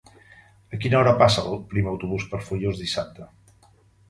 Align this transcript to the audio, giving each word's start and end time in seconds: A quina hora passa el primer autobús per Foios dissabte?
A 0.77 0.79
quina 0.85 0.97
hora 0.99 1.13
passa 1.19 1.43
el 1.51 1.59
primer 1.75 1.93
autobús 1.93 2.27
per 2.33 2.41
Foios 2.49 2.83
dissabte? 2.87 3.31